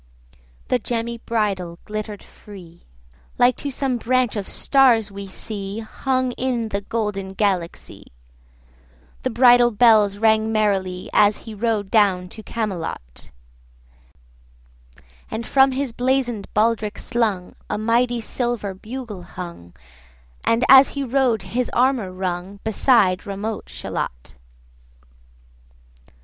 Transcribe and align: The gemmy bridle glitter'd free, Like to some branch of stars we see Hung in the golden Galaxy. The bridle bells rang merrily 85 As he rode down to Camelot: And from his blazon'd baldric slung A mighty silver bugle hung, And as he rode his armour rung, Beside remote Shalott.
The 0.69 0.79
gemmy 0.79 1.19
bridle 1.19 1.77
glitter'd 1.85 2.23
free, 2.23 2.87
Like 3.37 3.55
to 3.57 3.69
some 3.69 3.97
branch 3.97 4.35
of 4.35 4.47
stars 4.47 5.11
we 5.11 5.27
see 5.27 5.77
Hung 5.77 6.31
in 6.39 6.69
the 6.69 6.81
golden 6.81 7.33
Galaxy. 7.35 8.07
The 9.21 9.29
bridle 9.29 9.69
bells 9.69 10.17
rang 10.17 10.51
merrily 10.51 11.01
85 11.13 11.13
As 11.13 11.37
he 11.43 11.53
rode 11.53 11.91
down 11.91 12.29
to 12.29 12.41
Camelot: 12.41 13.29
And 15.29 15.45
from 15.45 15.71
his 15.71 15.93
blazon'd 15.93 16.51
baldric 16.55 16.97
slung 16.97 17.53
A 17.69 17.77
mighty 17.77 18.21
silver 18.21 18.73
bugle 18.73 19.21
hung, 19.21 19.75
And 20.43 20.63
as 20.67 20.89
he 20.95 21.03
rode 21.03 21.43
his 21.43 21.69
armour 21.73 22.11
rung, 22.11 22.59
Beside 22.63 23.27
remote 23.27 23.69
Shalott. 23.69 24.33